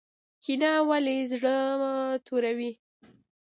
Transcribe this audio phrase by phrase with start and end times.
[0.43, 1.55] کینه ولې زړه
[2.25, 2.71] توروي؟